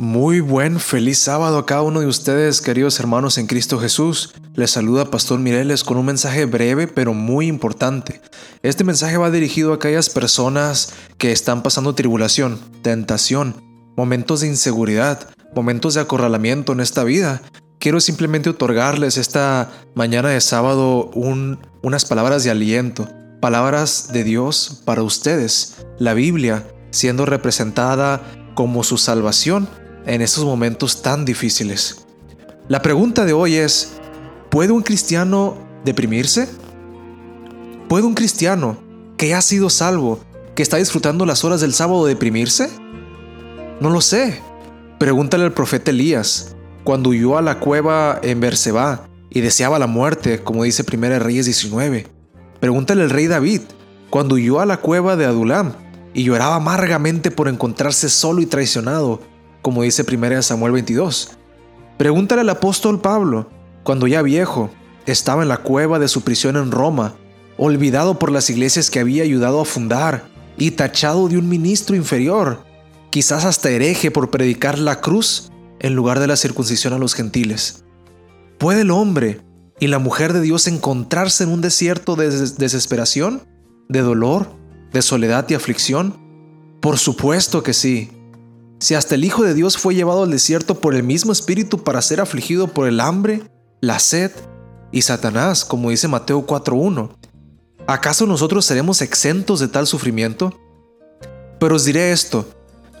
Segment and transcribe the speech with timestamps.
[0.00, 4.32] Muy buen, feliz sábado a cada uno de ustedes, queridos hermanos en Cristo Jesús.
[4.54, 8.22] Les saluda Pastor Mireles con un mensaje breve pero muy importante.
[8.62, 13.62] Este mensaje va dirigido a aquellas personas que están pasando tribulación, tentación,
[13.94, 17.42] momentos de inseguridad, momentos de acorralamiento en esta vida.
[17.78, 21.10] Quiero simplemente otorgarles esta mañana de sábado
[21.82, 23.06] unas palabras de aliento,
[23.42, 25.76] palabras de Dios para ustedes.
[25.98, 28.22] La Biblia siendo representada
[28.54, 29.68] como su salvación
[30.06, 32.06] en estos momentos tan difíciles.
[32.68, 33.94] La pregunta de hoy es,
[34.48, 36.48] ¿puede un cristiano deprimirse?
[37.88, 38.78] ¿Puede un cristiano
[39.16, 40.20] que ha sido salvo,
[40.54, 42.70] que está disfrutando las horas del sábado deprimirse?
[43.80, 44.40] No lo sé.
[44.98, 46.54] Pregúntale al profeta Elías,
[46.84, 51.46] cuando huyó a la cueva en Berseba y deseaba la muerte, como dice 1 Reyes
[51.46, 52.06] 19.
[52.60, 53.62] Pregúntale al rey David,
[54.10, 55.72] cuando huyó a la cueva de Adulam
[56.12, 59.20] y lloraba amargamente por encontrarse solo y traicionado,
[59.62, 61.32] como dice 1 Samuel 22.
[61.98, 63.50] Pregúntale al apóstol Pablo,
[63.82, 64.70] cuando ya viejo,
[65.06, 67.14] estaba en la cueva de su prisión en Roma,
[67.56, 72.64] olvidado por las iglesias que había ayudado a fundar y tachado de un ministro inferior,
[73.10, 77.84] quizás hasta hereje por predicar la cruz en lugar de la circuncisión a los gentiles.
[78.58, 79.40] ¿Puede el hombre
[79.80, 83.42] y la mujer de Dios encontrarse en un desierto de desesperación,
[83.88, 84.48] de dolor,
[84.92, 86.18] de soledad y aflicción?
[86.80, 88.10] Por supuesto que sí.
[88.80, 92.00] Si hasta el Hijo de Dios fue llevado al desierto por el mismo Espíritu para
[92.00, 93.42] ser afligido por el hambre,
[93.82, 94.32] la sed
[94.90, 97.10] y Satanás, como dice Mateo 4.1,
[97.86, 100.58] ¿acaso nosotros seremos exentos de tal sufrimiento?
[101.58, 102.48] Pero os diré esto,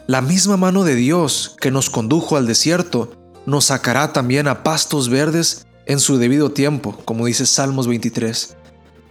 [0.06, 3.12] la misma mano de Dios que nos condujo al desierto
[3.46, 8.54] nos sacará también a pastos verdes en su debido tiempo, como dice Salmos 23.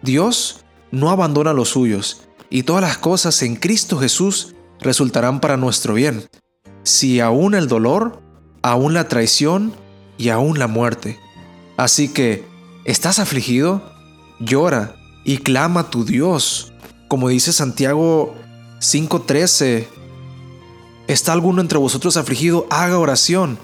[0.04, 2.22] Dios no abandona los suyos,
[2.52, 6.30] y todas las cosas en Cristo Jesús resultarán para nuestro bien,
[6.90, 8.20] si aún el dolor,
[8.64, 9.74] aún la traición
[10.18, 11.20] y aún la muerte.
[11.78, 12.44] Así que,
[12.84, 13.84] ¿estás afligido?
[14.40, 16.74] Llora y clama a tu Dios.
[17.08, 18.34] Como dice Santiago
[18.80, 19.88] 5:13,
[21.08, 22.66] ¿está alguno entre vosotros afligido?
[22.72, 23.60] Haga oración.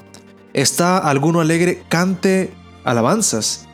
[0.54, 1.84] ¿Está alguno alegre?
[1.90, 2.54] Cante
[2.84, 3.68] alabanzas.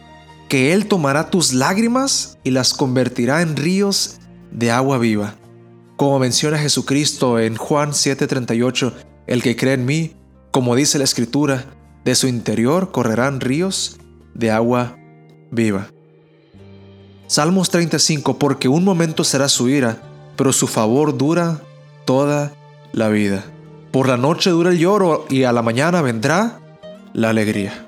[0.47, 4.17] Que Él tomará tus lágrimas y las convertirá en ríos
[4.51, 5.35] de agua viva.
[5.97, 10.15] Como menciona Jesucristo en Juan 7:38, el que cree en mí,
[10.51, 11.65] como dice la Escritura,
[12.03, 13.97] de su interior correrán ríos
[14.33, 14.97] de agua
[15.51, 15.87] viva.
[17.27, 20.01] Salmos 35, porque un momento será su ira,
[20.35, 21.61] pero su favor dura
[22.05, 22.53] toda
[22.91, 23.45] la vida.
[23.91, 26.59] Por la noche dura el lloro y a la mañana vendrá
[27.13, 27.85] la alegría.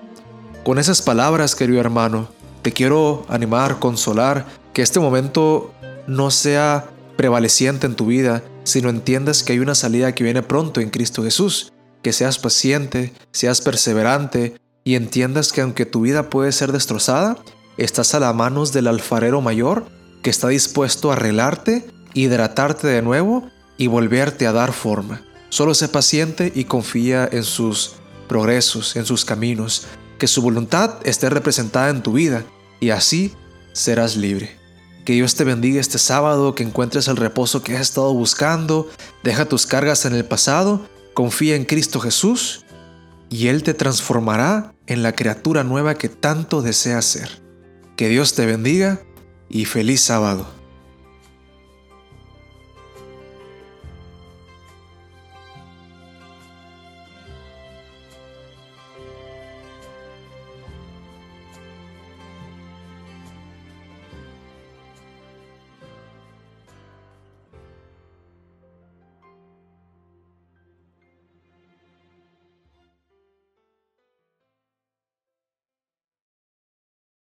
[0.64, 2.30] Con esas palabras, querido hermano,
[2.62, 5.74] te quiero animar, consolar, que este momento
[6.08, 6.86] no sea
[7.18, 11.24] prevaleciente en tu vida, sino entiendas que hay una salida que viene pronto en Cristo
[11.24, 17.38] Jesús, que seas paciente, seas perseverante y entiendas que aunque tu vida puede ser destrozada,
[17.78, 19.86] estás a las manos del alfarero mayor
[20.22, 25.22] que está dispuesto a arreglarte, hidratarte de nuevo y volverte a dar forma.
[25.50, 27.96] Solo sé paciente y confía en sus
[28.28, 29.86] progresos, en sus caminos,
[30.18, 32.44] que su voluntad esté representada en tu vida
[32.80, 33.34] y así
[33.74, 34.63] serás libre.
[35.06, 38.90] Que Dios te bendiga este sábado, que encuentres el reposo que has estado buscando,
[39.24, 42.66] deja tus cargas en el pasado, confía en Cristo Jesús
[43.30, 47.42] y Él te transformará en la criatura nueva que tanto deseas ser.
[47.98, 49.02] Que Dios te bendiga
[49.50, 50.63] y feliz sábado.